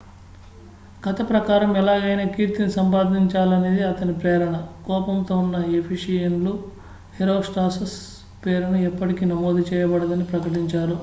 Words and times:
కథ 1.03 1.19
ప్రకారం 1.29 1.71
ఎలాగైనా 1.77 2.25
కీర్తిని 2.33 2.71
సంపాదించాలనేది 2.71 3.81
అతని 3.83 4.13
ప్రేరణ 4.13 4.55
కోపంతో 4.85 5.35
ఉన్న 5.37 5.57
ఎఫెసియన్లు 5.79 6.53
హెరోస్ట్రాటస్ 7.19 7.97
పేరును 8.43 8.77
ఎప్పటికీ 8.89 9.25
నమోదు 9.25 9.63
చేయబడదని 9.71 10.25
ప్రకటించారు 10.25 10.97